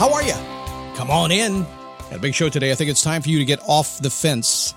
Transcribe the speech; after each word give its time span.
How 0.00 0.10
are 0.14 0.22
you? 0.22 0.32
Come 0.96 1.10
on 1.10 1.30
in. 1.30 1.62
Got 2.08 2.14
a 2.14 2.18
big 2.18 2.34
show 2.34 2.48
today. 2.48 2.72
I 2.72 2.74
think 2.74 2.88
it's 2.88 3.02
time 3.02 3.20
for 3.20 3.28
you 3.28 3.38
to 3.38 3.44
get 3.44 3.60
off 3.68 3.98
the 3.98 4.08
fence. 4.08 4.74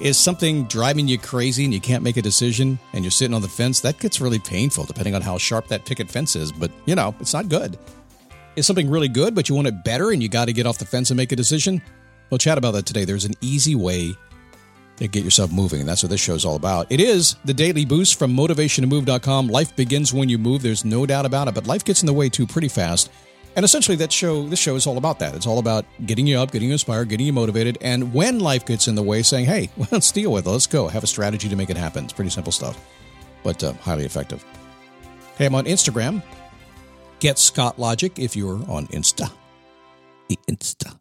Is 0.00 0.16
something 0.16 0.64
driving 0.68 1.06
you 1.06 1.18
crazy 1.18 1.64
and 1.64 1.74
you 1.74 1.82
can't 1.82 2.02
make 2.02 2.16
a 2.16 2.22
decision 2.22 2.78
and 2.94 3.04
you're 3.04 3.10
sitting 3.10 3.34
on 3.34 3.42
the 3.42 3.48
fence? 3.48 3.80
That 3.80 3.98
gets 3.98 4.22
really 4.22 4.38
painful 4.38 4.84
depending 4.84 5.14
on 5.14 5.20
how 5.20 5.36
sharp 5.36 5.66
that 5.68 5.84
picket 5.84 6.10
fence 6.10 6.34
is, 6.34 6.50
but 6.50 6.70
you 6.86 6.94
know, 6.94 7.14
it's 7.20 7.34
not 7.34 7.50
good. 7.50 7.78
Is 8.56 8.66
something 8.66 8.88
really 8.88 9.08
good, 9.08 9.34
but 9.34 9.50
you 9.50 9.54
want 9.54 9.68
it 9.68 9.84
better 9.84 10.12
and 10.12 10.22
you 10.22 10.30
got 10.30 10.46
to 10.46 10.54
get 10.54 10.64
off 10.64 10.78
the 10.78 10.86
fence 10.86 11.10
and 11.10 11.18
make 11.18 11.32
a 11.32 11.36
decision? 11.36 11.82
We'll 12.30 12.38
chat 12.38 12.56
about 12.56 12.70
that 12.70 12.86
today. 12.86 13.04
There's 13.04 13.26
an 13.26 13.34
easy 13.42 13.74
way 13.74 14.14
to 14.96 15.08
get 15.08 15.24
yourself 15.24 15.52
moving, 15.52 15.80
and 15.80 15.88
that's 15.90 16.02
what 16.02 16.08
this 16.08 16.22
show 16.22 16.32
is 16.32 16.46
all 16.46 16.56
about. 16.56 16.86
It 16.88 17.00
is 17.00 17.36
the 17.44 17.52
daily 17.52 17.84
boost 17.84 18.18
from 18.18 18.34
motivationtomove.com. 18.34 19.48
Life 19.48 19.76
begins 19.76 20.14
when 20.14 20.30
you 20.30 20.38
move. 20.38 20.62
There's 20.62 20.86
no 20.86 21.04
doubt 21.04 21.26
about 21.26 21.48
it, 21.48 21.54
but 21.54 21.66
life 21.66 21.84
gets 21.84 22.00
in 22.02 22.06
the 22.06 22.14
way 22.14 22.30
too 22.30 22.46
pretty 22.46 22.68
fast. 22.68 23.10
And 23.54 23.64
essentially, 23.64 23.96
that 23.98 24.10
show, 24.10 24.48
this 24.48 24.58
show 24.58 24.76
is 24.76 24.86
all 24.86 24.96
about 24.96 25.18
that. 25.18 25.34
It's 25.34 25.46
all 25.46 25.58
about 25.58 25.84
getting 26.06 26.26
you 26.26 26.38
up, 26.38 26.52
getting 26.52 26.68
you 26.68 26.72
inspired, 26.72 27.10
getting 27.10 27.26
you 27.26 27.32
motivated, 27.32 27.76
and 27.82 28.14
when 28.14 28.38
life 28.38 28.64
gets 28.64 28.88
in 28.88 28.94
the 28.94 29.02
way, 29.02 29.22
saying, 29.22 29.44
"Hey, 29.44 29.70
let's 29.90 30.10
deal 30.10 30.32
with 30.32 30.46
it. 30.46 30.50
Let's 30.50 30.66
go. 30.66 30.88
Have 30.88 31.04
a 31.04 31.06
strategy 31.06 31.48
to 31.48 31.56
make 31.56 31.68
it 31.70 31.76
happen." 31.76 32.04
It's 32.04 32.12
pretty 32.12 32.30
simple 32.30 32.52
stuff, 32.52 32.82
but 33.42 33.62
uh, 33.62 33.74
highly 33.74 34.04
effective. 34.04 34.44
Hey, 35.36 35.46
I'm 35.46 35.54
on 35.54 35.66
Instagram. 35.66 36.22
Get 37.20 37.38
Scott 37.38 37.78
Logic 37.78 38.18
if 38.18 38.34
you're 38.34 38.60
on 38.68 38.86
Insta. 38.88 39.30
The 40.28 40.38
Insta. 40.48 40.98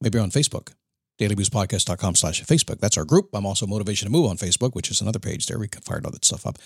Maybe 0.00 0.18
on 0.18 0.30
Facebook. 0.30 0.75
DailyBoostPodcast.com 1.18 2.14
slash 2.14 2.42
Facebook. 2.44 2.80
That's 2.80 2.98
our 2.98 3.04
group. 3.04 3.30
I'm 3.32 3.46
also 3.46 3.66
Motivation 3.66 4.06
to 4.06 4.12
Move 4.12 4.28
on 4.28 4.36
Facebook, 4.36 4.74
which 4.74 4.90
is 4.90 5.00
another 5.00 5.18
page 5.18 5.46
there. 5.46 5.58
We 5.58 5.68
can 5.68 5.82
fire 5.82 6.00
all 6.04 6.10
that 6.10 6.24
stuff 6.24 6.46
up. 6.46 6.58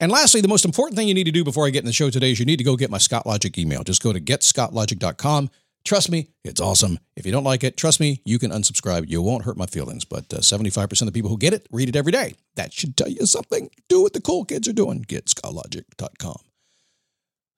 And 0.00 0.10
lastly, 0.10 0.40
the 0.40 0.48
most 0.48 0.64
important 0.64 0.96
thing 0.96 1.08
you 1.08 1.14
need 1.14 1.24
to 1.24 1.32
do 1.32 1.44
before 1.44 1.66
I 1.66 1.70
get 1.70 1.80
in 1.80 1.86
the 1.86 1.92
show 1.92 2.10
today 2.10 2.32
is 2.32 2.38
you 2.38 2.46
need 2.46 2.56
to 2.58 2.64
go 2.64 2.76
get 2.76 2.90
my 2.90 2.98
Scott 2.98 3.26
Logic 3.26 3.56
email. 3.58 3.82
Just 3.82 4.02
go 4.02 4.12
to 4.12 4.20
getscottlogic.com. 4.20 5.50
Trust 5.84 6.10
me, 6.10 6.28
it's 6.44 6.60
awesome. 6.60 6.98
If 7.16 7.24
you 7.24 7.32
don't 7.32 7.44
like 7.44 7.64
it, 7.64 7.76
trust 7.76 8.00
me, 8.00 8.20
you 8.24 8.38
can 8.38 8.50
unsubscribe. 8.50 9.08
You 9.08 9.22
won't 9.22 9.44
hurt 9.44 9.56
my 9.56 9.66
feelings. 9.66 10.04
But 10.04 10.32
uh, 10.32 10.38
75% 10.38 11.00
of 11.02 11.06
the 11.06 11.12
people 11.12 11.30
who 11.30 11.38
get 11.38 11.52
it 11.52 11.66
read 11.70 11.88
it 11.88 11.96
every 11.96 12.12
day. 12.12 12.34
That 12.56 12.72
should 12.72 12.96
tell 12.96 13.08
you 13.08 13.26
something. 13.26 13.70
Do 13.88 14.02
what 14.02 14.12
the 14.12 14.20
cool 14.20 14.44
kids 14.44 14.68
are 14.68 14.72
doing. 14.72 15.04
Getscottlogic.com. 15.04 16.40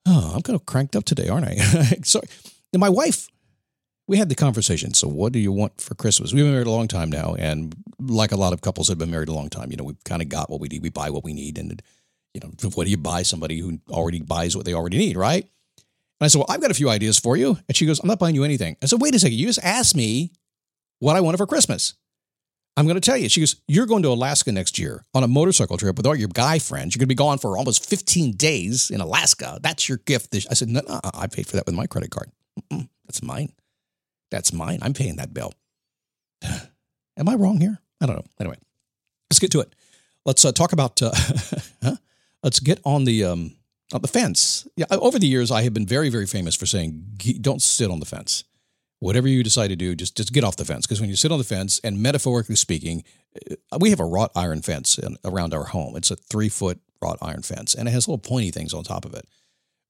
Oh, 0.07 0.31
I'm 0.35 0.41
kind 0.41 0.55
of 0.55 0.65
cranked 0.65 0.95
up 0.95 1.03
today, 1.05 1.27
aren't 1.27 1.47
I? 1.47 1.55
Sorry. 2.03 2.27
My 2.75 2.89
wife, 2.89 3.27
we 4.07 4.17
had 4.17 4.29
the 4.29 4.35
conversation. 4.35 4.93
So, 4.93 5.07
what 5.07 5.31
do 5.31 5.39
you 5.39 5.51
want 5.51 5.79
for 5.79 5.95
Christmas? 5.95 6.33
We've 6.33 6.43
been 6.43 6.53
married 6.53 6.67
a 6.67 6.71
long 6.71 6.87
time 6.87 7.09
now, 7.09 7.35
and 7.37 7.75
like 7.99 8.31
a 8.31 8.37
lot 8.37 8.53
of 8.53 8.61
couples 8.61 8.87
that 8.87 8.93
have 8.93 8.99
been 8.99 9.11
married 9.11 9.29
a 9.29 9.33
long 9.33 9.49
time, 9.49 9.71
you 9.71 9.77
know, 9.77 9.83
we've 9.83 10.03
kind 10.03 10.21
of 10.21 10.29
got 10.29 10.49
what 10.49 10.59
we 10.59 10.67
need. 10.67 10.81
We 10.81 10.89
buy 10.89 11.09
what 11.09 11.23
we 11.23 11.33
need, 11.33 11.57
and 11.57 11.81
you 12.33 12.41
know, 12.41 12.51
what 12.75 12.85
do 12.85 12.91
you 12.91 12.97
buy 12.97 13.23
somebody 13.23 13.59
who 13.59 13.79
already 13.89 14.21
buys 14.21 14.55
what 14.55 14.65
they 14.65 14.73
already 14.73 14.97
need, 14.97 15.17
right? 15.17 15.43
And 15.43 16.25
I 16.25 16.27
said, 16.27 16.37
well, 16.39 16.47
I've 16.49 16.61
got 16.61 16.71
a 16.71 16.75
few 16.75 16.89
ideas 16.89 17.17
for 17.17 17.35
you. 17.35 17.57
And 17.67 17.75
she 17.75 17.85
goes, 17.85 17.99
I'm 17.99 18.07
not 18.07 18.19
buying 18.19 18.35
you 18.35 18.43
anything. 18.43 18.77
I 18.81 18.85
said, 18.85 19.01
wait 19.01 19.15
a 19.15 19.19
second, 19.19 19.37
you 19.37 19.47
just 19.47 19.63
asked 19.63 19.95
me 19.95 20.31
what 20.99 21.15
I 21.15 21.21
wanted 21.21 21.37
for 21.37 21.47
Christmas. 21.47 21.95
I'm 22.77 22.85
going 22.85 22.95
to 22.95 23.01
tell 23.01 23.17
you. 23.17 23.27
She 23.27 23.41
goes, 23.41 23.57
You're 23.67 23.85
going 23.85 24.03
to 24.03 24.09
Alaska 24.09 24.51
next 24.51 24.79
year 24.79 25.03
on 25.13 25.23
a 25.23 25.27
motorcycle 25.27 25.77
trip 25.77 25.97
with 25.97 26.05
all 26.05 26.15
your 26.15 26.29
guy 26.29 26.57
friends. 26.57 26.95
You're 26.95 26.99
going 26.99 27.07
to 27.07 27.11
be 27.11 27.15
gone 27.15 27.37
for 27.37 27.57
almost 27.57 27.87
15 27.89 28.33
days 28.37 28.89
in 28.89 29.01
Alaska. 29.01 29.59
That's 29.61 29.89
your 29.89 29.97
gift. 29.99 30.33
I 30.49 30.53
said, 30.53 30.69
No, 30.69 30.81
I 31.13 31.27
paid 31.27 31.47
for 31.47 31.57
that 31.57 31.65
with 31.65 31.75
my 31.75 31.85
credit 31.85 32.11
card. 32.11 32.31
Mm-mm, 32.71 32.87
that's 33.05 33.21
mine. 33.21 33.51
That's 34.31 34.53
mine. 34.53 34.79
I'm 34.81 34.93
paying 34.93 35.17
that 35.17 35.33
bill. 35.33 35.53
Am 37.17 37.29
I 37.29 37.35
wrong 37.35 37.59
here? 37.59 37.79
I 38.01 38.07
don't 38.07 38.15
know. 38.15 38.25
Anyway, 38.39 38.57
let's 39.29 39.39
get 39.39 39.51
to 39.51 39.59
it. 39.59 39.73
Let's 40.25 40.43
uh, 40.43 40.51
talk 40.51 40.73
about. 40.73 41.01
Uh, 41.01 41.11
let's 42.43 42.59
get 42.59 42.79
on 42.83 43.05
the 43.05 43.23
um, 43.25 43.55
on 43.93 44.01
the 44.01 44.07
fence. 44.07 44.67
Yeah, 44.75 44.85
over 44.91 45.19
the 45.19 45.27
years, 45.27 45.51
I 45.51 45.63
have 45.63 45.73
been 45.73 45.85
very, 45.85 46.09
very 46.09 46.25
famous 46.25 46.55
for 46.55 46.65
saying, 46.65 47.19
"Don't 47.41 47.61
sit 47.61 47.91
on 47.91 47.99
the 47.99 48.05
fence." 48.05 48.43
Whatever 48.99 49.27
you 49.27 49.41
decide 49.43 49.69
to 49.69 49.75
do, 49.75 49.95
just 49.95 50.15
just 50.15 50.31
get 50.31 50.43
off 50.43 50.55
the 50.55 50.65
fence. 50.65 50.85
Because 50.85 51.01
when 51.01 51.09
you 51.09 51.15
sit 51.15 51.31
on 51.31 51.37
the 51.37 51.43
fence, 51.43 51.79
and 51.83 52.01
metaphorically 52.01 52.55
speaking, 52.55 53.03
uh, 53.49 53.77
we 53.79 53.89
have 53.89 53.99
a 53.99 54.05
wrought 54.05 54.31
iron 54.35 54.61
fence 54.61 54.97
in, 54.97 55.17
around 55.25 55.53
our 55.53 55.65
home. 55.65 55.95
It's 55.95 56.11
a 56.11 56.15
three 56.15 56.49
foot 56.49 56.79
wrought 57.01 57.17
iron 57.21 57.41
fence, 57.41 57.73
and 57.73 57.87
it 57.87 57.91
has 57.91 58.07
little 58.07 58.19
pointy 58.19 58.51
things 58.51 58.73
on 58.73 58.83
top 58.83 59.05
of 59.05 59.13
it. 59.13 59.27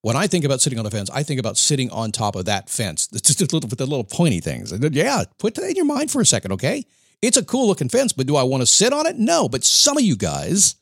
When 0.03 0.15
I 0.15 0.25
think 0.25 0.45
about 0.45 0.61
sitting 0.61 0.79
on 0.79 0.85
the 0.85 0.91
fence, 0.91 1.09
I 1.11 1.21
think 1.21 1.39
about 1.39 1.57
sitting 1.57 1.91
on 1.91 2.11
top 2.11 2.35
of 2.35 2.45
that 2.45 2.69
fence. 2.69 3.07
It's 3.13 3.35
just 3.35 3.41
a 3.41 3.55
little 3.55 3.69
with 3.69 3.77
the 3.77 3.85
little 3.85 4.03
pointy 4.03 4.39
things. 4.39 4.73
Yeah, 4.91 5.23
put 5.37 5.55
that 5.55 5.69
in 5.69 5.75
your 5.75 5.85
mind 5.85 6.09
for 6.09 6.21
a 6.21 6.25
second, 6.25 6.53
okay? 6.53 6.85
It's 7.21 7.37
a 7.37 7.45
cool 7.45 7.67
looking 7.67 7.89
fence, 7.89 8.11
but 8.11 8.25
do 8.25 8.35
I 8.35 8.43
want 8.43 8.61
to 8.61 8.65
sit 8.65 8.93
on 8.93 9.05
it? 9.05 9.19
No. 9.19 9.47
But 9.47 9.63
some 9.63 9.97
of 9.97 10.03
you 10.03 10.15
guys, 10.15 10.75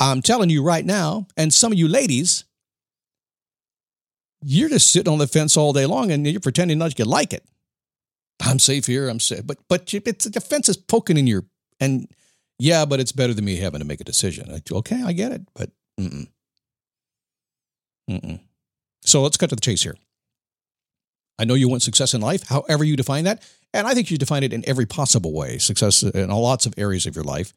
I'm 0.00 0.20
telling 0.20 0.50
you 0.50 0.64
right 0.64 0.84
now, 0.84 1.28
and 1.36 1.54
some 1.54 1.70
of 1.70 1.78
you 1.78 1.86
ladies, 1.86 2.44
you're 4.42 4.68
just 4.68 4.90
sitting 4.90 5.12
on 5.12 5.18
the 5.18 5.28
fence 5.28 5.56
all 5.56 5.72
day 5.72 5.86
long 5.86 6.10
and 6.10 6.26
you're 6.26 6.40
pretending 6.40 6.78
not 6.78 6.92
to 6.92 7.04
like 7.04 7.32
it. 7.32 7.44
I'm 8.42 8.58
safe 8.58 8.86
here. 8.86 9.08
I'm 9.08 9.20
safe, 9.20 9.46
but 9.46 9.58
but 9.68 9.92
it's 9.92 10.24
the 10.24 10.40
fence 10.40 10.68
is 10.68 10.76
poking 10.76 11.18
in 11.18 11.26
your 11.26 11.44
and 11.78 12.08
yeah, 12.58 12.84
but 12.86 12.98
it's 13.00 13.12
better 13.12 13.34
than 13.34 13.44
me 13.44 13.56
having 13.56 13.80
to 13.80 13.86
make 13.86 14.00
a 14.00 14.04
decision. 14.04 14.62
Okay, 14.72 15.02
I 15.02 15.12
get 15.12 15.32
it, 15.32 15.42
but 15.54 15.70
mm-mm. 15.98 16.26
Mm-mm. 18.08 18.40
so 19.02 19.22
let's 19.22 19.36
cut 19.36 19.50
to 19.50 19.56
the 19.56 19.60
chase 19.60 19.82
here. 19.82 19.96
I 21.38 21.44
know 21.44 21.54
you 21.54 21.68
want 21.68 21.82
success 21.82 22.12
in 22.12 22.20
life, 22.20 22.46
however 22.48 22.84
you 22.84 22.96
define 22.96 23.24
that, 23.24 23.42
and 23.72 23.86
I 23.86 23.94
think 23.94 24.10
you 24.10 24.18
define 24.18 24.42
it 24.42 24.52
in 24.52 24.68
every 24.68 24.84
possible 24.84 25.32
way. 25.32 25.58
Success 25.58 26.02
in 26.02 26.28
lots 26.28 26.66
of 26.66 26.74
areas 26.76 27.06
of 27.06 27.14
your 27.14 27.24
life. 27.24 27.54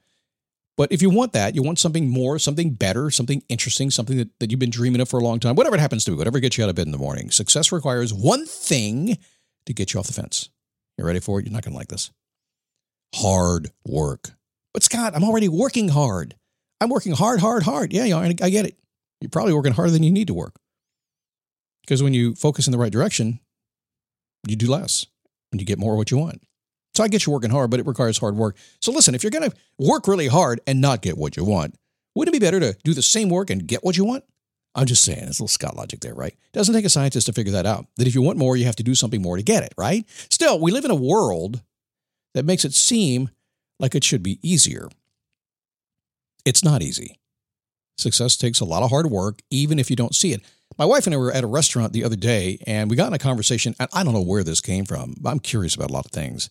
But 0.75 0.91
if 0.91 1.01
you 1.01 1.09
want 1.09 1.33
that, 1.33 1.53
you 1.53 1.61
want 1.61 1.79
something 1.79 2.09
more, 2.09 2.39
something 2.39 2.71
better, 2.71 3.11
something 3.11 3.43
interesting, 3.49 3.91
something 3.91 4.17
that, 4.17 4.39
that 4.39 4.49
you've 4.49 4.59
been 4.59 4.71
dreaming 4.71 5.01
of 5.01 5.09
for 5.09 5.19
a 5.19 5.23
long 5.23 5.39
time, 5.39 5.55
whatever 5.55 5.75
it 5.75 5.81
happens 5.81 6.03
to 6.05 6.11
be, 6.11 6.17
whatever 6.17 6.39
gets 6.39 6.57
you 6.57 6.63
out 6.63 6.69
of 6.69 6.75
bed 6.75 6.87
in 6.87 6.91
the 6.91 6.97
morning. 6.97 7.29
Success 7.29 7.71
requires 7.71 8.13
one 8.13 8.45
thing 8.45 9.17
to 9.65 9.73
get 9.73 9.93
you 9.93 9.99
off 9.99 10.07
the 10.07 10.13
fence. 10.13 10.49
You 10.97 11.05
ready 11.05 11.19
for 11.19 11.39
it? 11.39 11.45
You're 11.45 11.53
not 11.53 11.63
going 11.63 11.73
to 11.73 11.77
like 11.77 11.89
this. 11.89 12.11
Hard 13.15 13.69
work. 13.85 14.31
But 14.73 14.83
Scott, 14.83 15.13
I'm 15.15 15.23
already 15.23 15.47
working 15.47 15.89
hard. 15.89 16.35
I'm 16.81 16.89
working 16.89 17.13
hard, 17.13 17.39
hard, 17.39 17.63
hard. 17.63 17.93
Yeah, 17.93 18.17
I 18.17 18.49
get 18.49 18.65
it. 18.65 18.77
You're 19.23 19.29
probably 19.29 19.53
working 19.53 19.71
harder 19.71 19.91
than 19.91 20.03
you 20.03 20.11
need 20.11 20.27
to 20.27 20.33
work. 20.33 20.59
Because 21.81 22.03
when 22.03 22.13
you 22.13 22.35
focus 22.35 22.67
in 22.67 22.73
the 22.73 22.77
right 22.77 22.91
direction, 22.91 23.39
you 24.45 24.57
do 24.57 24.69
less 24.69 25.05
and 25.53 25.61
you 25.61 25.65
get 25.65 25.79
more 25.79 25.93
of 25.93 25.97
what 25.97 26.11
you 26.11 26.17
want. 26.17 26.41
So 26.93 27.05
I 27.05 27.07
get 27.07 27.25
you 27.25 27.31
working 27.31 27.49
hard, 27.49 27.71
but 27.71 27.79
it 27.79 27.87
requires 27.87 28.17
hard 28.17 28.35
work. 28.35 28.57
So 28.81 28.91
listen, 28.91 29.15
if 29.15 29.23
you're 29.23 29.31
going 29.31 29.49
to 29.49 29.55
work 29.79 30.09
really 30.09 30.27
hard 30.27 30.59
and 30.67 30.81
not 30.81 31.01
get 31.01 31.17
what 31.17 31.37
you 31.37 31.45
want, 31.45 31.75
wouldn't 32.13 32.35
it 32.35 32.37
be 32.37 32.45
better 32.45 32.59
to 32.59 32.77
do 32.83 32.93
the 32.93 33.01
same 33.01 33.29
work 33.29 33.49
and 33.49 33.65
get 33.65 33.81
what 33.81 33.95
you 33.95 34.03
want? 34.03 34.25
I'm 34.75 34.87
just 34.87 35.05
saying, 35.05 35.19
it's 35.19 35.39
a 35.39 35.43
little 35.43 35.47
Scott 35.47 35.77
logic 35.77 36.01
there, 36.01 36.13
right? 36.13 36.33
It 36.33 36.53
doesn't 36.57 36.75
take 36.75 36.83
a 36.83 36.89
scientist 36.89 37.27
to 37.27 37.33
figure 37.33 37.53
that 37.53 37.65
out. 37.65 37.87
That 37.95 38.07
if 38.07 38.13
you 38.13 38.21
want 38.21 38.37
more, 38.37 38.57
you 38.57 38.65
have 38.65 38.75
to 38.75 38.83
do 38.83 38.93
something 38.93 39.21
more 39.21 39.37
to 39.37 39.43
get 39.43 39.63
it, 39.63 39.73
right? 39.77 40.03
Still, 40.29 40.59
we 40.59 40.71
live 40.71 40.83
in 40.83 40.91
a 40.91 40.95
world 40.95 41.61
that 42.33 42.43
makes 42.43 42.65
it 42.65 42.73
seem 42.73 43.29
like 43.79 43.95
it 43.95 44.03
should 44.03 44.21
be 44.21 44.39
easier. 44.41 44.89
It's 46.43 46.63
not 46.63 46.81
easy. 46.81 47.19
Success 47.97 48.37
takes 48.37 48.59
a 48.59 48.65
lot 48.65 48.83
of 48.83 48.89
hard 48.89 49.07
work, 49.07 49.41
even 49.49 49.79
if 49.79 49.89
you 49.89 49.95
don't 49.95 50.15
see 50.15 50.33
it. 50.33 50.41
My 50.77 50.85
wife 50.85 51.05
and 51.05 51.13
I 51.13 51.17
were 51.17 51.31
at 51.31 51.43
a 51.43 51.47
restaurant 51.47 51.93
the 51.93 52.03
other 52.03 52.15
day, 52.15 52.57
and 52.65 52.89
we 52.89 52.95
got 52.95 53.07
in 53.07 53.13
a 53.13 53.19
conversation, 53.19 53.75
and 53.79 53.89
I 53.93 54.03
don't 54.03 54.13
know 54.13 54.21
where 54.21 54.43
this 54.43 54.61
came 54.61 54.85
from. 54.85 55.15
I'm 55.23 55.39
curious 55.39 55.75
about 55.75 55.91
a 55.91 55.93
lot 55.93 56.05
of 56.05 56.11
things. 56.11 56.49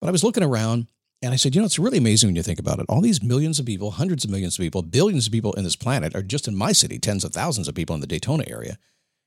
But 0.00 0.08
I 0.08 0.10
was 0.10 0.24
looking 0.24 0.42
around 0.42 0.88
and 1.22 1.32
I 1.32 1.36
said, 1.36 1.54
you 1.54 1.60
know, 1.60 1.66
it's 1.66 1.78
really 1.78 1.98
amazing 1.98 2.28
when 2.28 2.36
you 2.36 2.42
think 2.42 2.58
about 2.58 2.80
it. 2.80 2.86
All 2.88 3.00
these 3.00 3.22
millions 3.22 3.60
of 3.60 3.66
people, 3.66 3.92
hundreds 3.92 4.24
of 4.24 4.30
millions 4.30 4.58
of 4.58 4.62
people, 4.62 4.82
billions 4.82 5.28
of 5.28 5.32
people 5.32 5.52
in 5.52 5.62
this 5.62 5.76
planet 5.76 6.16
are 6.16 6.22
just 6.22 6.48
in 6.48 6.56
my 6.56 6.72
city, 6.72 6.98
tens 6.98 7.22
of 7.22 7.32
thousands 7.32 7.68
of 7.68 7.76
people 7.76 7.94
in 7.94 8.00
the 8.00 8.08
Daytona 8.08 8.42
area. 8.48 8.76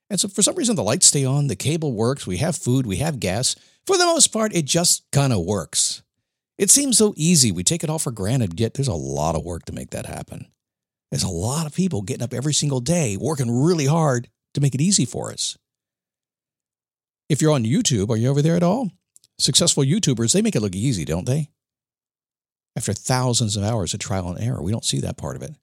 And 0.09 0.19
so 0.19 0.27
for 0.27 0.41
some 0.41 0.55
reason, 0.55 0.75
the 0.75 0.83
lights 0.83 1.07
stay 1.07 1.23
on, 1.23 1.47
the 1.47 1.55
cable 1.55 1.93
works, 1.93 2.27
we 2.27 2.37
have 2.37 2.57
food, 2.57 2.85
we 2.85 2.97
have 2.97 3.21
gas. 3.21 3.55
For 3.87 3.97
the 3.97 4.05
most 4.05 4.27
part, 4.27 4.53
it 4.53 4.65
just 4.65 5.09
kind 5.11 5.31
of 5.31 5.45
works. 5.45 6.03
It 6.57 6.69
seems 6.69 6.97
so 6.97 7.13
easy. 7.15 7.53
We 7.53 7.63
take 7.63 7.83
it 7.83 7.89
all 7.89 7.99
for 7.99 8.11
granted, 8.11 8.59
yet 8.59 8.73
there's 8.73 8.89
a 8.89 8.93
lot 8.93 9.35
of 9.35 9.45
work 9.45 9.63
to 9.65 9.73
make 9.73 9.91
that 9.91 10.05
happen. 10.05 10.47
There's 11.15 11.23
a 11.23 11.29
lot 11.29 11.65
of 11.65 11.73
people 11.73 12.01
getting 12.01 12.23
up 12.23 12.33
every 12.33 12.53
single 12.53 12.81
day, 12.81 13.15
working 13.15 13.49
really 13.49 13.85
hard 13.85 14.27
to 14.53 14.59
make 14.59 14.75
it 14.75 14.81
easy 14.81 15.05
for 15.05 15.31
us. 15.31 15.57
If 17.29 17.41
you're 17.41 17.53
on 17.53 17.63
YouTube, 17.63 18.09
are 18.09 18.17
you 18.17 18.27
over 18.27 18.41
there 18.41 18.57
at 18.57 18.63
all? 18.63 18.91
Successful 19.37 19.85
YouTubers, 19.85 20.33
they 20.33 20.41
make 20.41 20.57
it 20.57 20.61
look 20.61 20.75
easy, 20.75 21.05
don't 21.05 21.25
they? 21.25 21.51
After 22.75 22.91
thousands 22.91 23.55
of 23.55 23.63
hours 23.63 23.93
of 23.93 24.01
trial 24.01 24.27
and 24.27 24.43
error, 24.43 24.61
we 24.61 24.73
don't 24.73 24.83
see 24.83 24.99
that 24.99 25.15
part 25.15 25.37
of 25.37 25.41
it. 25.41 25.55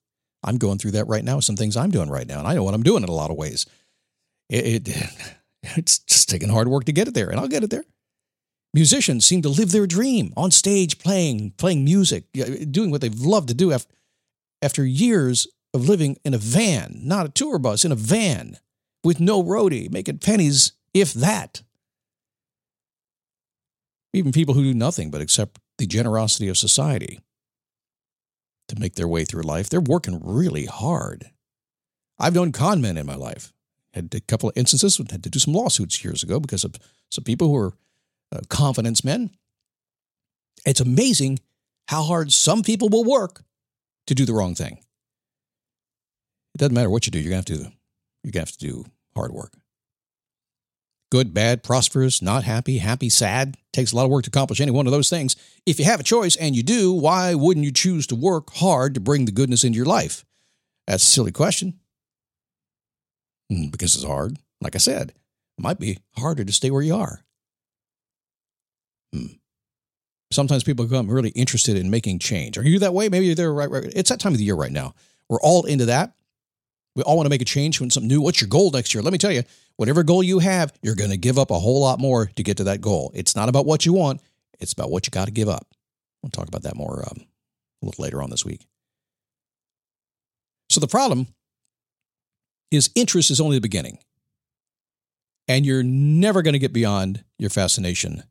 I'm 0.42 0.56
going 0.56 0.78
through 0.78 0.92
that 0.92 1.06
right 1.06 1.22
now, 1.22 1.38
some 1.40 1.56
things 1.56 1.76
I'm 1.76 1.90
doing 1.90 2.08
right 2.08 2.26
now, 2.26 2.38
and 2.38 2.48
I 2.48 2.54
know 2.54 2.64
what 2.64 2.72
I'm 2.72 2.82
doing 2.82 3.02
in 3.02 3.10
a 3.10 3.12
lot 3.12 3.30
of 3.30 3.36
ways. 3.36 3.66
It, 4.48 4.88
it 4.88 4.96
it's 5.76 5.98
just 5.98 6.30
taking 6.30 6.48
hard 6.48 6.68
work 6.68 6.84
to 6.84 6.92
get 6.92 7.08
it 7.08 7.14
there, 7.14 7.28
and 7.28 7.38
I'll 7.38 7.46
get 7.46 7.62
it 7.62 7.68
there. 7.68 7.84
Musicians 8.72 9.26
seem 9.26 9.42
to 9.42 9.50
live 9.50 9.70
their 9.70 9.86
dream 9.86 10.32
on 10.34 10.50
stage, 10.50 10.98
playing, 10.98 11.50
playing 11.58 11.84
music, 11.84 12.24
doing 12.32 12.90
what 12.90 13.02
they've 13.02 13.20
loved 13.20 13.48
to 13.48 13.54
do 13.54 13.70
after, 13.70 13.92
after 14.62 14.86
years 14.86 15.48
of 15.74 15.88
living 15.88 16.16
in 16.24 16.32
a 16.32 16.38
van, 16.38 17.00
not 17.02 17.26
a 17.26 17.30
tour 17.30 17.58
bus, 17.58 17.84
in 17.84 17.92
a 17.92 17.96
van 17.96 18.58
with 19.02 19.20
no 19.20 19.42
roadie, 19.42 19.90
making 19.90 20.18
pennies, 20.18 20.72
if 20.94 21.12
that. 21.12 21.62
Even 24.12 24.30
people 24.32 24.54
who 24.54 24.62
do 24.62 24.74
nothing 24.74 25.10
but 25.10 25.20
accept 25.20 25.58
the 25.78 25.86
generosity 25.86 26.48
of 26.48 26.56
society 26.56 27.20
to 28.68 28.78
make 28.78 28.94
their 28.94 29.08
way 29.08 29.24
through 29.24 29.42
life, 29.42 29.68
they're 29.68 29.80
working 29.80 30.20
really 30.22 30.66
hard. 30.66 31.30
I've 32.18 32.34
known 32.34 32.52
con 32.52 32.80
men 32.80 32.96
in 32.96 33.06
my 33.06 33.16
life. 33.16 33.52
Had 33.94 34.14
a 34.14 34.20
couple 34.20 34.48
of 34.48 34.56
instances, 34.56 34.98
had 34.98 35.22
to 35.22 35.30
do 35.30 35.38
some 35.38 35.54
lawsuits 35.54 36.04
years 36.04 36.22
ago 36.22 36.40
because 36.40 36.64
of 36.64 36.76
some 37.10 37.24
people 37.24 37.48
who 37.48 37.56
are 37.56 37.72
uh, 38.30 38.40
confidence 38.48 39.04
men. 39.04 39.30
It's 40.64 40.80
amazing 40.80 41.40
how 41.88 42.02
hard 42.02 42.32
some 42.32 42.62
people 42.62 42.88
will 42.88 43.04
work 43.04 43.42
to 44.06 44.14
do 44.14 44.24
the 44.24 44.32
wrong 44.32 44.54
thing. 44.54 44.78
It 46.54 46.58
doesn't 46.58 46.74
matter 46.74 46.90
what 46.90 47.06
you 47.06 47.10
do, 47.10 47.18
you're 47.18 47.30
going 47.30 47.42
to 47.42 47.52
have 47.52 47.60
to, 47.60 47.72
you're 48.22 48.32
going 48.32 48.44
to 48.44 48.50
have 48.50 48.52
to 48.52 48.58
do 48.58 48.84
hard 49.14 49.32
work. 49.32 49.52
Good, 51.10 51.34
bad, 51.34 51.62
prosperous, 51.62 52.22
not 52.22 52.44
happy, 52.44 52.78
happy, 52.78 53.10
sad. 53.10 53.58
Takes 53.72 53.92
a 53.92 53.96
lot 53.96 54.04
of 54.04 54.10
work 54.10 54.24
to 54.24 54.30
accomplish 54.30 54.62
any 54.62 54.70
one 54.70 54.86
of 54.86 54.92
those 54.92 55.10
things. 55.10 55.36
If 55.66 55.78
you 55.78 55.84
have 55.84 56.00
a 56.00 56.04
choice 56.04 56.36
and 56.36 56.56
you 56.56 56.62
do, 56.62 56.90
why 56.90 57.34
wouldn't 57.34 57.66
you 57.66 57.72
choose 57.72 58.06
to 58.06 58.14
work 58.14 58.50
hard 58.54 58.94
to 58.94 59.00
bring 59.00 59.26
the 59.26 59.32
goodness 59.32 59.62
into 59.62 59.76
your 59.76 59.84
life? 59.84 60.24
That's 60.86 61.04
a 61.04 61.06
silly 61.06 61.32
question. 61.32 61.78
Hmm, 63.50 63.66
because 63.66 63.94
it's 63.94 64.04
hard. 64.04 64.38
Like 64.62 64.74
I 64.74 64.78
said, 64.78 65.10
it 65.10 65.62
might 65.62 65.78
be 65.78 65.98
harder 66.16 66.44
to 66.44 66.52
stay 66.52 66.70
where 66.70 66.80
you 66.80 66.94
are. 66.94 67.20
Hmm. 69.12 69.26
Sometimes 70.32 70.64
people 70.64 70.86
become 70.86 71.10
really 71.10 71.30
interested 71.30 71.76
in 71.76 71.90
making 71.90 72.18
change. 72.18 72.58
Are 72.58 72.62
you 72.62 72.78
that 72.80 72.94
way? 72.94 73.08
Maybe 73.08 73.34
they're 73.34 73.52
right, 73.52 73.70
right. 73.70 73.84
It's 73.94 74.10
that 74.10 74.20
time 74.20 74.32
of 74.32 74.38
the 74.38 74.44
year 74.44 74.54
right 74.54 74.72
now. 74.72 74.94
We're 75.28 75.40
all 75.40 75.64
into 75.64 75.86
that. 75.86 76.14
We 76.94 77.02
all 77.02 77.16
want 77.16 77.26
to 77.26 77.30
make 77.30 77.42
a 77.42 77.46
change 77.46 77.80
when 77.80 77.90
something 77.90 78.08
new. 78.08 78.20
What's 78.20 78.40
your 78.40 78.48
goal 78.48 78.70
next 78.70 78.92
year? 78.92 79.02
Let 79.02 79.12
me 79.12 79.18
tell 79.18 79.32
you, 79.32 79.42
whatever 79.76 80.02
goal 80.02 80.22
you 80.22 80.40
have, 80.40 80.72
you're 80.82 80.94
going 80.94 81.10
to 81.10 81.16
give 81.16 81.38
up 81.38 81.50
a 81.50 81.58
whole 81.58 81.80
lot 81.80 81.98
more 81.98 82.26
to 82.26 82.42
get 82.42 82.58
to 82.58 82.64
that 82.64 82.80
goal. 82.80 83.10
It's 83.14 83.34
not 83.34 83.48
about 83.48 83.64
what 83.64 83.86
you 83.86 83.92
want, 83.92 84.20
it's 84.60 84.72
about 84.72 84.90
what 84.90 85.06
you 85.06 85.10
got 85.10 85.26
to 85.26 85.32
give 85.32 85.48
up. 85.48 85.66
We'll 86.22 86.30
talk 86.30 86.48
about 86.48 86.62
that 86.62 86.76
more 86.76 87.04
um, 87.10 87.24
a 87.82 87.86
little 87.86 88.02
later 88.02 88.22
on 88.22 88.30
this 88.30 88.44
week. 88.44 88.66
So 90.70 90.80
the 90.80 90.86
problem 90.86 91.28
is 92.70 92.90
interest 92.94 93.30
is 93.30 93.40
only 93.40 93.56
the 93.56 93.62
beginning. 93.62 93.98
And 95.48 95.66
you're 95.66 95.82
never 95.82 96.40
going 96.42 96.52
to 96.52 96.58
get 96.58 96.72
beyond 96.72 97.24
your 97.38 97.50
fascination 97.50 98.22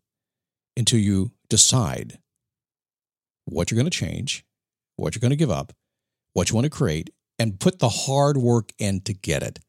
until 0.77 1.00
you 1.00 1.31
decide 1.50 2.19
what 3.45 3.69
you're 3.69 3.77
going 3.77 3.89
to 3.89 3.97
change, 3.97 4.45
what 4.95 5.15
you're 5.15 5.21
going 5.21 5.31
to 5.31 5.35
give 5.35 5.51
up, 5.51 5.73
what 6.33 6.50
you 6.50 6.56
want 6.56 6.65
to 6.65 6.69
create, 6.69 7.09
and 7.38 7.59
put 7.59 7.79
the 7.79 7.89
hard 7.89 8.38
work 8.38 8.71
in 8.77 9.01
to 9.01 9.13
get 9.13 9.44
it. 9.44 9.59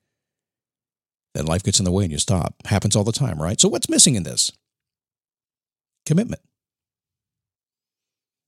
Then 1.34 1.46
life 1.46 1.62
gets 1.62 1.78
in 1.78 1.84
the 1.84 1.93
way 1.93 2.04
and 2.04 2.12
you 2.12 2.19
stop. 2.19 2.54
Happens 2.66 2.94
all 2.94 3.04
the 3.04 3.12
time, 3.12 3.40
right? 3.40 3.58
So, 3.60 3.69
what's 3.69 3.88
missing 3.88 4.14
in 4.14 4.22
this? 4.22 4.52
Commitment. 6.04 6.43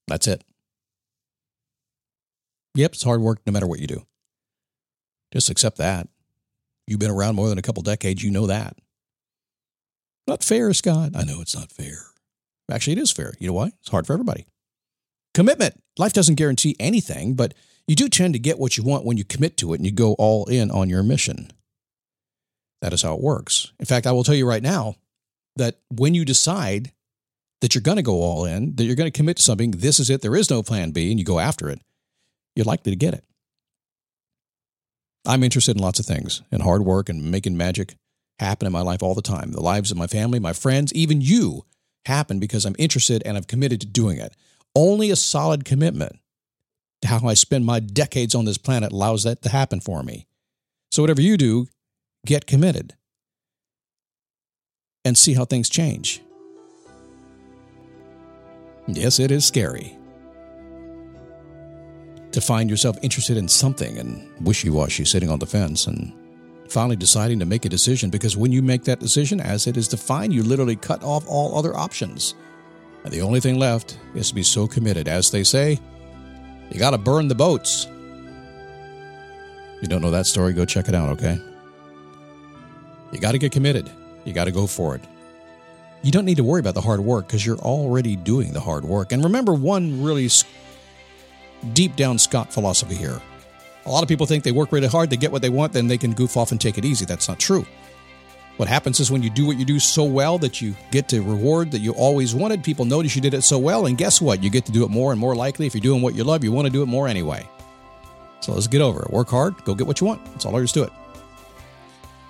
That's 0.06 0.26
it. 0.26 0.44
Yep, 2.74 2.92
it's 2.92 3.04
hard 3.04 3.20
work 3.20 3.40
no 3.46 3.52
matter 3.52 3.66
what 3.66 3.78
you 3.78 3.86
do. 3.86 4.04
Just 5.32 5.48
accept 5.48 5.78
that. 5.78 6.08
You've 6.86 7.00
been 7.00 7.10
around 7.10 7.36
more 7.36 7.48
than 7.48 7.58
a 7.58 7.62
couple 7.62 7.82
decades, 7.82 8.22
you 8.22 8.30
know 8.30 8.46
that. 8.46 8.76
Not 10.26 10.44
fair, 10.44 10.72
Scott. 10.74 11.12
I 11.14 11.24
know 11.24 11.40
it's 11.40 11.56
not 11.56 11.70
fair. 11.70 12.13
Actually, 12.70 12.94
it 12.94 13.00
is 13.00 13.12
fair. 13.12 13.34
You 13.38 13.48
know 13.48 13.54
why? 13.54 13.72
It's 13.80 13.90
hard 13.90 14.06
for 14.06 14.12
everybody. 14.12 14.46
Commitment. 15.34 15.80
Life 15.98 16.12
doesn't 16.12 16.36
guarantee 16.36 16.76
anything, 16.78 17.34
but 17.34 17.54
you 17.86 17.94
do 17.94 18.08
tend 18.08 18.34
to 18.34 18.38
get 18.38 18.58
what 18.58 18.76
you 18.76 18.84
want 18.84 19.04
when 19.04 19.16
you 19.16 19.24
commit 19.24 19.56
to 19.58 19.72
it 19.72 19.76
and 19.76 19.86
you 19.86 19.92
go 19.92 20.14
all 20.14 20.46
in 20.46 20.70
on 20.70 20.88
your 20.88 21.02
mission. 21.02 21.50
That 22.80 22.92
is 22.92 23.02
how 23.02 23.14
it 23.14 23.20
works. 23.20 23.72
In 23.78 23.86
fact, 23.86 24.06
I 24.06 24.12
will 24.12 24.24
tell 24.24 24.34
you 24.34 24.48
right 24.48 24.62
now 24.62 24.96
that 25.56 25.80
when 25.90 26.14
you 26.14 26.24
decide 26.24 26.92
that 27.60 27.74
you're 27.74 27.82
going 27.82 27.96
to 27.96 28.02
go 28.02 28.22
all 28.22 28.44
in, 28.44 28.76
that 28.76 28.84
you're 28.84 28.96
going 28.96 29.10
to 29.10 29.16
commit 29.16 29.36
to 29.38 29.42
something, 29.42 29.70
this 29.72 30.00
is 30.00 30.10
it, 30.10 30.22
there 30.22 30.36
is 30.36 30.50
no 30.50 30.62
plan 30.62 30.90
B, 30.90 31.10
and 31.10 31.18
you 31.18 31.24
go 31.24 31.38
after 31.38 31.68
it, 31.68 31.80
you're 32.54 32.64
likely 32.64 32.92
to 32.92 32.96
get 32.96 33.14
it. 33.14 33.24
I'm 35.26 35.42
interested 35.42 35.76
in 35.76 35.82
lots 35.82 35.98
of 35.98 36.06
things, 36.06 36.42
in 36.52 36.60
hard 36.60 36.84
work 36.84 37.08
and 37.08 37.30
making 37.30 37.56
magic 37.56 37.94
happen 38.38 38.66
in 38.66 38.72
my 38.72 38.82
life 38.82 39.02
all 39.02 39.14
the 39.14 39.22
time. 39.22 39.52
The 39.52 39.62
lives 39.62 39.90
of 39.90 39.96
my 39.96 40.06
family, 40.06 40.38
my 40.38 40.52
friends, 40.52 40.92
even 40.92 41.20
you 41.20 41.64
happen 42.06 42.38
because 42.38 42.64
I'm 42.64 42.76
interested 42.78 43.22
and 43.24 43.36
I've 43.36 43.46
committed 43.46 43.80
to 43.80 43.86
doing 43.86 44.18
it. 44.18 44.34
Only 44.74 45.10
a 45.10 45.16
solid 45.16 45.64
commitment 45.64 46.18
to 47.02 47.08
how 47.08 47.26
I 47.26 47.34
spend 47.34 47.64
my 47.64 47.80
decades 47.80 48.34
on 48.34 48.44
this 48.44 48.58
planet 48.58 48.92
allows 48.92 49.24
that 49.24 49.42
to 49.42 49.48
happen 49.48 49.80
for 49.80 50.02
me. 50.02 50.26
So, 50.90 51.02
whatever 51.02 51.20
you 51.20 51.36
do, 51.36 51.66
get 52.26 52.46
committed 52.46 52.94
and 55.04 55.16
see 55.16 55.34
how 55.34 55.44
things 55.44 55.68
change. 55.68 56.22
Yes, 58.86 59.18
it 59.18 59.30
is 59.30 59.44
scary 59.44 59.96
to 62.32 62.40
find 62.40 62.68
yourself 62.68 62.98
interested 63.00 63.36
in 63.36 63.48
something 63.48 63.96
and 63.98 64.28
wishy 64.44 64.68
washy 64.68 65.04
sitting 65.04 65.30
on 65.30 65.38
the 65.38 65.46
fence 65.46 65.86
and 65.86 66.12
finally 66.74 66.96
deciding 66.96 67.38
to 67.38 67.46
make 67.46 67.64
a 67.64 67.68
decision 67.68 68.10
because 68.10 68.36
when 68.36 68.50
you 68.50 68.60
make 68.60 68.82
that 68.82 68.98
decision, 68.98 69.40
as 69.40 69.68
it 69.68 69.76
is 69.76 69.86
defined, 69.86 70.32
you 70.32 70.42
literally 70.42 70.74
cut 70.74 71.04
off 71.04 71.24
all 71.28 71.56
other 71.56 71.76
options. 71.76 72.34
And 73.04 73.12
the 73.12 73.22
only 73.22 73.38
thing 73.38 73.60
left 73.60 73.96
is 74.14 74.30
to 74.30 74.34
be 74.34 74.42
so 74.42 74.66
committed. 74.66 75.06
As 75.06 75.30
they 75.30 75.44
say, 75.44 75.78
you 76.70 76.80
got 76.80 76.90
to 76.90 76.98
burn 76.98 77.28
the 77.28 77.34
boats. 77.36 77.86
You 79.80 79.86
don't 79.86 80.02
know 80.02 80.10
that 80.10 80.26
story? 80.26 80.52
Go 80.52 80.64
check 80.64 80.88
it 80.88 80.94
out, 80.96 81.10
okay? 81.10 81.38
You 83.12 83.20
got 83.20 83.32
to 83.32 83.38
get 83.38 83.52
committed. 83.52 83.88
You 84.24 84.32
got 84.32 84.46
to 84.46 84.52
go 84.52 84.66
for 84.66 84.96
it. 84.96 85.02
You 86.02 86.10
don't 86.10 86.24
need 86.24 86.38
to 86.38 86.44
worry 86.44 86.60
about 86.60 86.74
the 86.74 86.80
hard 86.80 87.00
work 87.00 87.28
because 87.28 87.46
you're 87.46 87.58
already 87.58 88.16
doing 88.16 88.52
the 88.52 88.60
hard 88.60 88.84
work. 88.84 89.12
And 89.12 89.22
remember 89.22 89.54
one 89.54 90.02
really 90.02 90.28
deep 91.72 91.94
down 91.94 92.18
Scott 92.18 92.52
philosophy 92.52 92.96
here. 92.96 93.20
A 93.86 93.90
lot 93.90 94.02
of 94.02 94.08
people 94.08 94.26
think 94.26 94.44
they 94.44 94.52
work 94.52 94.72
really 94.72 94.88
hard, 94.88 95.10
they 95.10 95.16
get 95.16 95.32
what 95.32 95.42
they 95.42 95.50
want, 95.50 95.72
then 95.72 95.88
they 95.88 95.98
can 95.98 96.12
goof 96.12 96.36
off 96.36 96.52
and 96.52 96.60
take 96.60 96.78
it 96.78 96.84
easy. 96.84 97.04
That's 97.04 97.28
not 97.28 97.38
true. 97.38 97.66
What 98.56 98.68
happens 98.68 99.00
is 99.00 99.10
when 99.10 99.22
you 99.22 99.30
do 99.30 99.46
what 99.46 99.56
you 99.58 99.64
do 99.64 99.80
so 99.80 100.04
well 100.04 100.38
that 100.38 100.62
you 100.62 100.76
get 100.92 101.08
the 101.08 101.18
reward 101.18 101.72
that 101.72 101.80
you 101.80 101.92
always 101.92 102.34
wanted, 102.34 102.62
people 102.62 102.84
notice 102.84 103.16
you 103.16 103.22
did 103.22 103.34
it 103.34 103.42
so 103.42 103.58
well, 103.58 103.86
and 103.86 103.98
guess 103.98 104.20
what? 104.20 104.42
You 104.42 104.48
get 104.48 104.64
to 104.66 104.72
do 104.72 104.84
it 104.84 104.90
more 104.90 105.10
and 105.10 105.20
more 105.20 105.34
likely. 105.34 105.66
If 105.66 105.74
you're 105.74 105.82
doing 105.82 106.02
what 106.02 106.14
you 106.14 106.22
love, 106.22 106.44
you 106.44 106.52
want 106.52 106.66
to 106.66 106.72
do 106.72 106.82
it 106.82 106.86
more 106.86 107.08
anyway. 107.08 107.48
So 108.40 108.52
let's 108.52 108.68
get 108.68 108.80
over 108.80 109.02
it. 109.02 109.10
Work 109.10 109.28
hard, 109.28 109.64
go 109.64 109.74
get 109.74 109.86
what 109.86 110.00
you 110.00 110.06
want. 110.06 110.24
That's 110.26 110.46
all 110.46 110.52
there 110.52 110.62
is 110.62 110.72
to 110.72 110.84
it. 110.84 110.92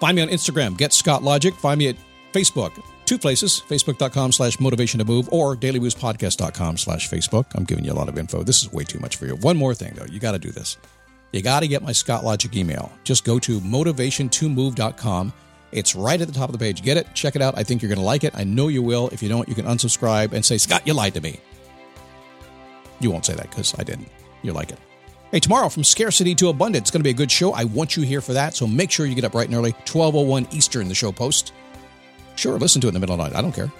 Find 0.01 0.17
me 0.17 0.23
on 0.23 0.29
Instagram, 0.29 0.77
get 0.77 0.93
Scott 0.93 1.23
Logic. 1.23 1.55
Find 1.55 1.79
me 1.79 1.89
at 1.89 1.97
Facebook, 2.33 2.73
two 3.05 3.19
places, 3.19 3.63
facebook.com 3.69 4.33
slash 4.33 4.59
motivation 4.59 4.99
to 4.99 5.05
move 5.05 5.29
or 5.31 5.55
dailyboostpodcast.com 5.55 6.79
slash 6.79 7.11
Facebook. 7.11 7.47
I'm 7.55 7.65
giving 7.65 7.85
you 7.85 7.93
a 7.93 7.95
lot 7.95 8.09
of 8.09 8.19
info. 8.19 8.43
This 8.43 8.63
is 8.63 8.73
way 8.73 8.85
too 8.85 8.99
much 8.99 9.17
for 9.17 9.27
you. 9.27 9.37
One 9.37 9.59
more 9.59 9.75
thing, 9.75 9.93
though. 9.95 10.07
You 10.07 10.21
got 10.21 10.33
to 10.33 10.39
do 10.39 10.51
this. 10.51 10.79
You 11.35 11.43
got 11.43 11.61
to 11.61 11.69
get 11.69 11.83
my 11.83 11.93
Scott 11.93 12.25
Logic 12.25 12.55
email. 12.57 12.93
Just 13.03 13.25
go 13.25 13.39
to 13.41 13.61
motivation2move.com 13.61 15.33
it's 15.75 15.97
right 15.97 16.21
at 16.21 16.29
the 16.29 16.33
top 16.33 16.49
of 16.49 16.53
the 16.53 16.59
page. 16.59 16.83
Get 16.83 16.97
it, 16.97 17.09
check 17.15 17.35
it 17.35 17.43
out. 17.43 17.59
I 17.59 17.65
think 17.65 17.83
you're 17.83 17.89
going 17.89 17.99
to 17.99 18.05
like 18.05 18.23
it. 18.23 18.33
I 18.37 18.45
know 18.45 18.69
you 18.69 18.81
will. 18.81 19.09
If 19.09 19.25
you 19.25 19.29
don't, 19.29 19.49
you 19.49 19.57
can 19.57 19.67
unsubscribe 19.67 20.33
and 20.33 20.45
say, 20.45 20.57
Scott, 20.57 20.87
you 20.87 20.95
lied 20.95 21.15
to 21.15 21.21
me. 21.21 21.41
You 23.01 23.11
won't 23.11 23.27
say 23.27 23.35
that 23.35 23.51
because 23.51 23.77
I 23.77 23.83
didn't. 23.83 24.09
You 24.43 24.53
like 24.53 24.71
it. 24.71 24.79
Hey, 25.33 25.41
tomorrow 25.41 25.69
from 25.69 25.83
scarcity 25.83 26.33
to 26.37 26.49
abundance. 26.49 26.85
It's 26.85 26.91
going 26.93 27.01
to 27.01 27.05
be 27.05 27.11
a 27.11 27.13
good 27.13 27.31
show. 27.31 27.53
I 27.53 27.65
want 27.65 27.97
you 27.97 28.05
here 28.05 28.21
for 28.21 28.35
that. 28.35 28.55
So 28.55 28.69
make 28.69 28.93
sure 28.93 29.05
you 29.05 29.17
get 29.17 29.25
up 29.25 29.33
bright 29.33 29.49
and 29.49 29.57
early, 29.57 29.73
1201 29.73 30.47
Eastern, 30.53 30.87
the 30.87 30.95
show 30.95 31.11
post. 31.11 31.53
Sure, 32.37 32.57
listen 32.57 32.81
to 32.83 32.87
it 32.87 32.91
in 32.91 32.95
the 32.95 33.01
middle 33.01 33.15
of 33.15 33.19
the 33.19 33.25
night. 33.25 33.37
I 33.37 33.43
don't 33.43 33.53
care. 33.53 33.73